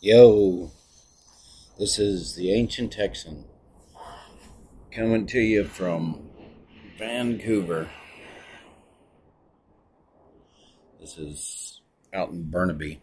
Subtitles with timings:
[0.00, 0.70] Yo,
[1.76, 3.44] this is the Ancient Texan
[4.92, 6.30] coming to you from
[6.96, 7.90] Vancouver.
[11.00, 11.80] This is
[12.14, 13.02] out in Burnaby.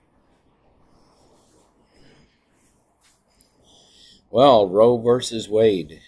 [4.30, 6.00] Well, Roe versus Wade.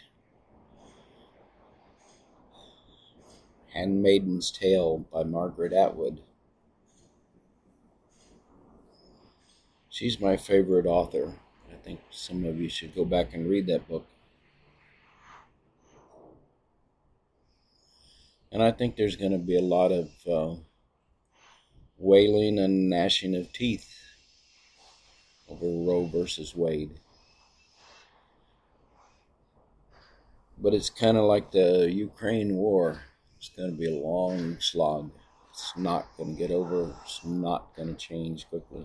[3.75, 6.21] Handmaiden's Tale by Margaret Atwood.
[9.97, 11.33] She's my favorite author.
[11.71, 14.05] I think some of you should go back and read that book.
[18.51, 20.61] And I think there's going to be a lot of uh,
[21.97, 23.91] wailing and gnashing of teeth
[25.49, 26.99] over Roe versus Wade.
[30.59, 33.01] But it's kind of like the Ukraine war.
[33.39, 35.09] It's going to be a long slog.
[35.49, 36.93] It's not going to get over.
[37.03, 38.76] It's not going to change quickly.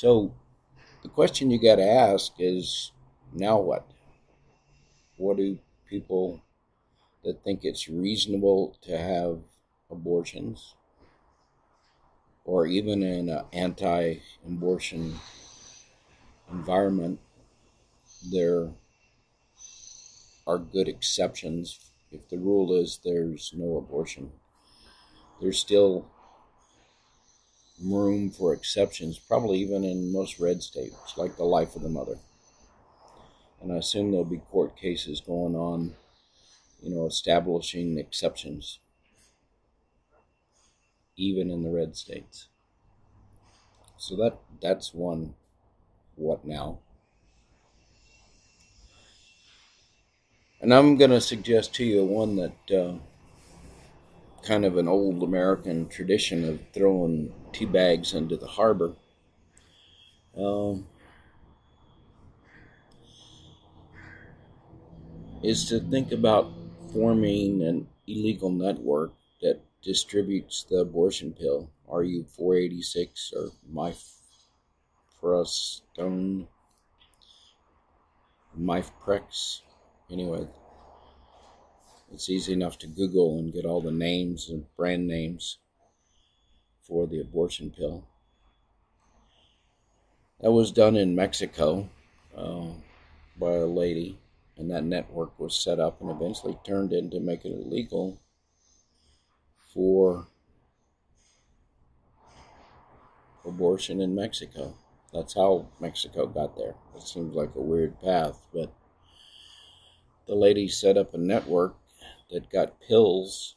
[0.00, 0.32] So
[1.02, 2.90] the question you got to ask is
[3.34, 3.86] now what?
[5.18, 5.58] What do
[5.90, 6.40] people
[7.22, 9.40] that think it's reasonable to have
[9.90, 10.74] abortions
[12.46, 15.16] or even in an anti abortion
[16.50, 17.20] environment,
[18.32, 18.70] there
[20.46, 21.78] are good exceptions.
[22.10, 24.32] If the rule is there's no abortion,
[25.42, 26.10] there's still
[27.82, 32.18] room for exceptions, probably even in most red states, like the life of the mother.
[33.60, 35.94] And I assume there'll be court cases going on,
[36.82, 38.78] you know, establishing exceptions,
[41.16, 42.48] even in the red states.
[43.98, 45.34] So that that's one.
[46.16, 46.78] What now?
[50.60, 52.70] And I'm going to suggest to you one that.
[52.70, 52.98] Uh,
[54.42, 58.94] kind of an old American tradition of throwing tea bags into the harbor.
[60.36, 60.86] Um,
[65.42, 66.52] is to think about
[66.92, 73.50] forming an illegal network that distributes the abortion pill, RU 486 or
[75.22, 76.46] mifepristone,
[78.58, 79.62] mifeprex.
[80.10, 80.46] Anyway,
[82.12, 85.58] it's easy enough to Google and get all the names and brand names
[86.90, 88.02] for the abortion pill.
[90.40, 91.88] That was done in Mexico
[92.36, 92.72] uh,
[93.38, 94.18] by a lady,
[94.56, 98.18] and that network was set up and eventually turned into making it illegal
[99.72, 100.26] for
[103.44, 104.74] abortion in Mexico.
[105.12, 106.74] That's how Mexico got there.
[106.96, 108.72] It seems like a weird path, but
[110.26, 111.76] the lady set up a network
[112.30, 113.54] that got pills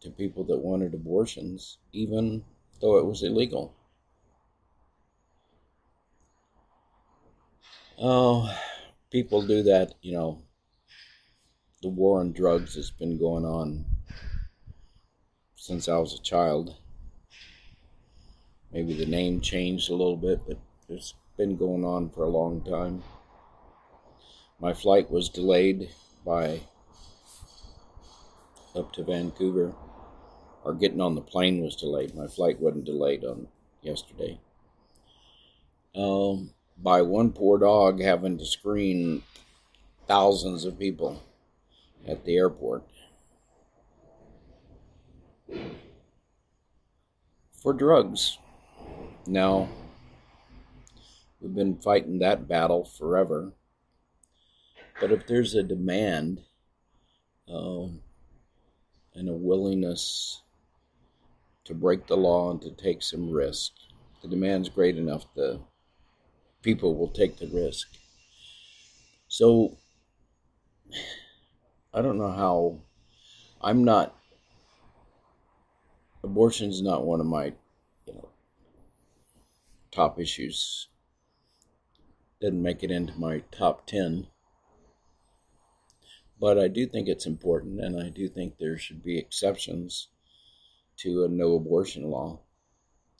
[0.00, 2.44] to people that wanted abortions, even
[2.80, 3.74] though it was illegal.
[8.00, 8.56] Oh,
[9.10, 10.42] people do that, you know.
[11.82, 13.84] The war on drugs has been going on
[15.56, 16.76] since I was a child.
[18.72, 22.62] Maybe the name changed a little bit, but it's been going on for a long
[22.62, 23.02] time.
[24.60, 25.90] My flight was delayed
[26.24, 26.60] by
[28.74, 29.72] up to Vancouver,
[30.72, 32.14] getting on the plane was delayed.
[32.14, 33.48] My flight wasn't delayed on
[33.82, 34.38] yesterday.
[35.94, 39.22] Um, by one poor dog having to screen
[40.06, 41.22] thousands of people
[42.06, 42.84] at the airport
[47.62, 48.38] for drugs.
[49.26, 49.68] Now,
[51.40, 53.52] we've been fighting that battle forever.
[55.00, 56.40] But if there's a demand,
[57.48, 58.00] um,
[59.14, 60.42] and a willingness
[61.68, 63.72] to break the law and to take some risk.
[64.22, 65.60] The demand's great enough, the
[66.62, 67.88] people will take the risk.
[69.28, 69.76] So,
[71.92, 72.80] I don't know how.
[73.60, 74.16] I'm not.
[76.24, 77.52] Abortion's not one of my,
[78.06, 78.30] you know,
[79.92, 80.88] top issues.
[82.40, 84.26] Didn't make it into my top ten.
[86.40, 90.08] But I do think it's important, and I do think there should be exceptions
[90.98, 92.38] to a no abortion law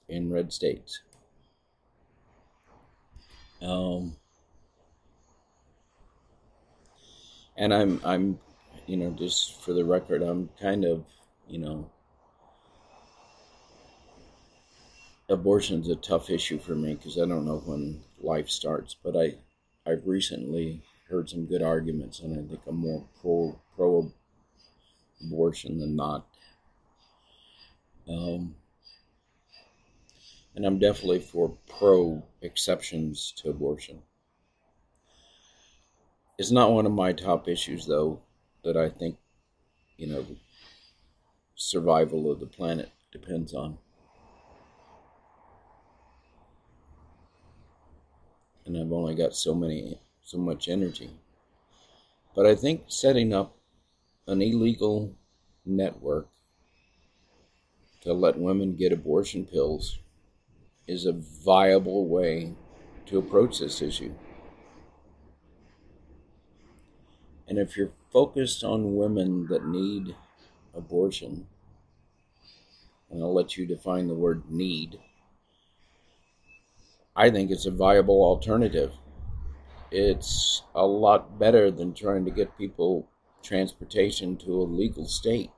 [0.09, 1.01] in red states.
[3.61, 4.17] Um,
[7.57, 8.39] and I'm, I'm,
[8.87, 11.05] you know, just for the record, I'm kind of,
[11.49, 11.91] you know,
[15.29, 18.95] abortion's a tough issue for me because I don't know when life starts.
[19.03, 19.35] But I,
[19.91, 24.13] I've recently heard some good arguments, and I think I'm more pro pro
[25.21, 26.28] abortion than not.
[28.09, 28.55] Um,
[30.59, 34.03] And I'm definitely for pro exceptions to abortion.
[36.37, 38.23] It's not one of my top issues, though,
[38.65, 39.19] that I think,
[39.97, 40.27] you know,
[41.55, 43.79] survival of the planet depends on.
[48.67, 51.11] And I've only got so many, so much energy.
[52.35, 53.57] But I think setting up
[54.27, 55.15] an illegal
[55.65, 56.29] network
[58.01, 59.99] to let women get abortion pills
[60.87, 62.55] is a viable way
[63.07, 64.15] to approach this issue.
[67.47, 70.15] And if you're focused on women that need
[70.75, 71.47] abortion,
[73.11, 74.99] and I'll let you define the word need,
[77.17, 78.93] I think it's a viable alternative.
[79.91, 83.09] It's a lot better than trying to get people
[83.43, 85.51] transportation to a legal state.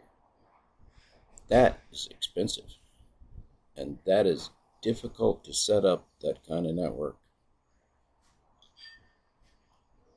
[1.50, 2.76] That is expensive.
[3.76, 4.50] And that is
[4.82, 7.16] difficult to set up that kind of network.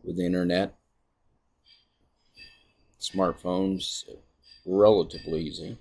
[0.03, 0.75] With the internet,
[2.99, 4.03] smartphones,
[4.65, 5.77] relatively easy.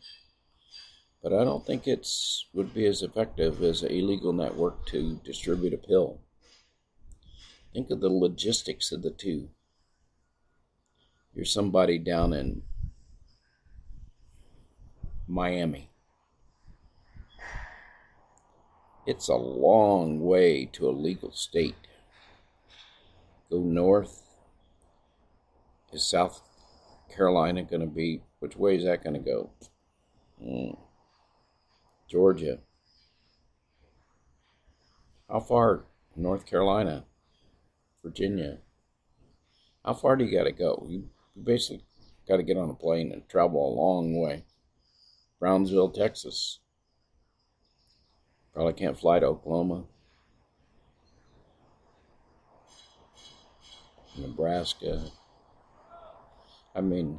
[1.22, 5.75] But I don't think it's would be as effective as an illegal network to distribute
[5.75, 6.19] a pill.
[7.75, 9.50] Think of the logistics of the two.
[11.34, 12.62] You're somebody down in
[15.32, 15.88] Miami.
[19.06, 21.75] It's a long way to a legal state.
[23.50, 24.25] Go north.
[25.90, 26.43] Is South
[27.11, 28.20] Carolina going to be?
[28.40, 29.50] Which way is that going to go?
[30.44, 30.79] Mm.
[32.11, 32.58] Georgia.
[35.31, 35.87] How far?
[36.14, 37.05] North Carolina.
[38.05, 38.58] Virginia.
[39.82, 40.87] How far do you got to go?
[40.90, 41.08] You
[41.43, 41.87] basically
[42.29, 44.44] got to get on a plane and travel a long way.
[45.42, 46.60] Brownsville, Texas.
[48.54, 49.86] Probably can't fly to Oklahoma.
[54.16, 55.02] Nebraska.
[56.76, 57.18] I mean,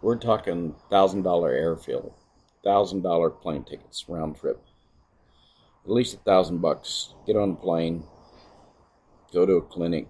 [0.00, 2.14] we're talking thousand dollar airfield,
[2.64, 4.64] thousand dollar plane tickets round trip.
[5.84, 7.12] At least a thousand bucks.
[7.26, 8.04] Get on a plane,
[9.30, 10.08] go to a clinic,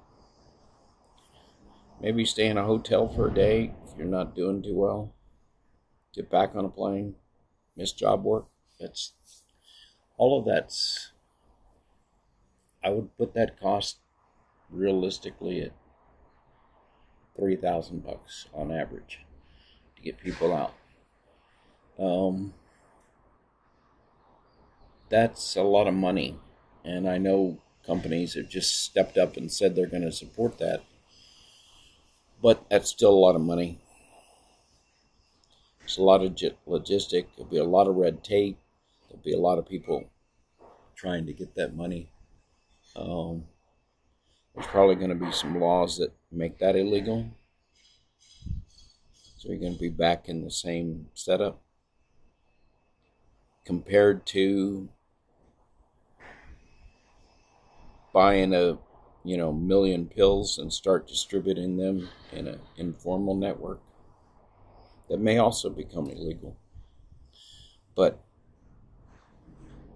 [2.00, 5.12] maybe stay in a hotel for a day if you're not doing too well
[6.14, 7.14] get back on a plane,
[7.76, 8.46] miss job work.
[8.80, 9.12] That's
[10.16, 11.12] all of that's.
[12.84, 13.98] I would put that cost
[14.70, 15.72] realistically at
[17.36, 19.20] three thousand bucks on average
[19.96, 20.74] to get people out.
[21.98, 22.54] Um,
[25.08, 26.38] that's a lot of money,
[26.84, 30.82] and I know companies have just stepped up and said they're going to support that,
[32.42, 33.78] but that's still a lot of money
[35.96, 37.26] a lot of logistic.
[37.36, 38.58] There'll be a lot of red tape.
[39.08, 40.04] There'll be a lot of people
[40.94, 42.08] trying to get that money.
[42.94, 43.44] Um,
[44.54, 47.30] there's probably going to be some laws that make that illegal.
[49.38, 51.60] So you're going to be back in the same setup
[53.64, 54.88] compared to
[58.12, 58.78] buying a
[59.24, 63.80] you know million pills and start distributing them in an informal network
[65.12, 66.56] that may also become illegal.
[67.94, 68.18] But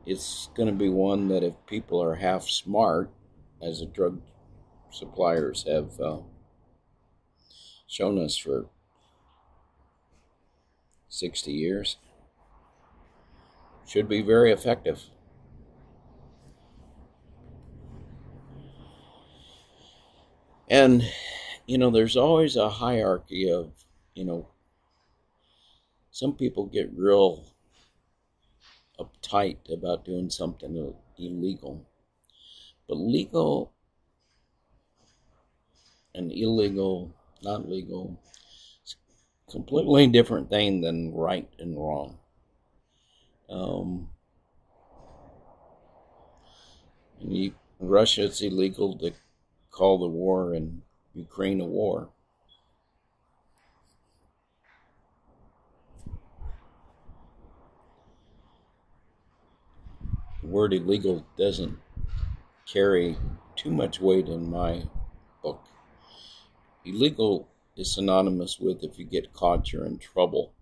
[0.04, 3.08] it's going to be one that if people are half smart,
[3.62, 4.20] as the drug
[4.90, 6.18] suppliers have uh,
[7.86, 8.66] shown us for
[11.08, 11.96] 60 years,
[13.86, 15.00] should be very effective.
[20.68, 21.10] And,
[21.64, 23.72] you know, there's always a hierarchy of,
[24.14, 24.46] you know,
[26.16, 27.44] some people get real
[28.98, 31.86] uptight about doing something illegal.
[32.88, 33.74] But legal
[36.14, 38.18] and illegal, not legal,
[38.82, 38.96] it's
[39.46, 42.16] a completely different thing than right and wrong.
[43.50, 44.08] Um,
[47.20, 49.12] in Russia, it's illegal to
[49.70, 50.80] call the war in
[51.12, 52.08] Ukraine a war.
[60.56, 61.78] Word illegal doesn't
[62.64, 63.14] carry
[63.56, 64.82] too much weight in my
[65.42, 65.62] book.
[66.86, 67.46] Illegal
[67.76, 70.54] is synonymous with if you get caught, you're in trouble.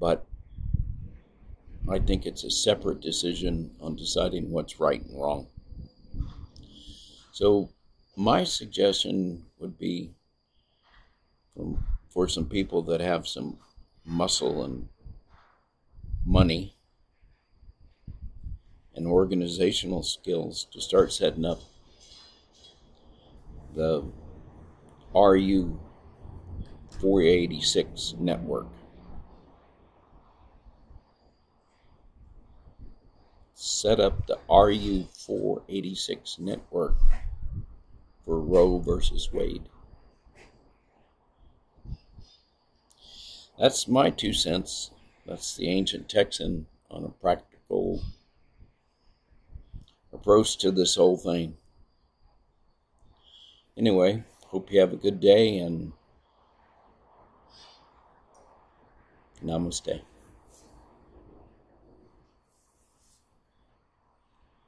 [0.00, 0.26] But
[1.88, 5.46] I think it's a separate decision on deciding what's right and wrong.
[7.30, 7.70] So,
[8.16, 10.10] my suggestion would be
[12.10, 13.58] for some people that have some
[14.04, 14.88] muscle and
[16.26, 16.74] money
[18.98, 21.60] and organizational skills to start setting up
[23.76, 24.04] the
[25.14, 25.80] RU
[27.00, 28.66] 486 network.
[33.54, 36.96] Set up the RU 486 network
[38.24, 39.62] for Roe versus Wade.
[43.56, 44.90] That's my two cents.
[45.24, 48.02] That's the ancient Texan on a practical
[50.12, 51.56] approach to this whole thing.
[53.76, 55.92] Anyway, hope you have a good day and
[59.44, 60.00] namaste.